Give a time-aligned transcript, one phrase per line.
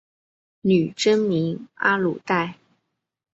[0.61, 2.57] 女真名阿鲁带。